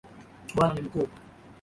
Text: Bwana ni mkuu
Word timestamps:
Bwana 0.53 0.73
ni 0.73 0.81
mkuu 0.81 1.07